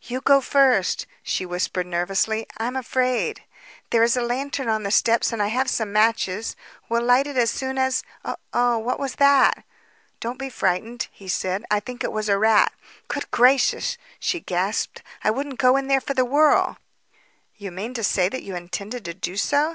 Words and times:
"You 0.00 0.22
go 0.22 0.40
first," 0.40 1.04
she 1.22 1.44
whispered 1.44 1.86
nervously. 1.86 2.46
"I'm 2.56 2.74
afraid. 2.74 3.42
There 3.90 4.02
is 4.02 4.16
a 4.16 4.22
lantern 4.22 4.66
on 4.66 4.82
the 4.82 4.90
steps 4.90 5.30
and 5.30 5.42
I 5.42 5.48
have 5.48 5.68
some 5.68 5.92
matches. 5.92 6.56
We'll 6.88 7.02
light 7.02 7.26
it 7.26 7.36
as 7.36 7.50
soon 7.50 7.76
as 7.76 8.02
Oh, 8.54 8.78
what 8.78 8.98
was 8.98 9.16
that?" 9.16 9.62
"Don't 10.20 10.38
be 10.38 10.48
frightened," 10.48 11.08
he 11.12 11.28
said. 11.28 11.66
"I 11.70 11.80
think 11.80 12.02
it 12.02 12.12
was 12.12 12.30
a 12.30 12.38
rat." 12.38 12.72
"Good 13.08 13.30
gracious!" 13.30 13.98
she 14.18 14.40
gasped. 14.40 15.02
"I 15.22 15.30
wouldn't 15.30 15.58
go 15.58 15.76
in 15.76 15.86
there 15.88 16.00
for 16.00 16.14
the 16.14 16.24
world." 16.24 16.76
"Do 17.58 17.64
you 17.66 17.70
mean 17.70 17.92
to 17.92 18.02
say 18.02 18.30
that 18.30 18.42
you 18.42 18.56
intended 18.56 19.04
to 19.04 19.12
do 19.12 19.36
so?" 19.36 19.72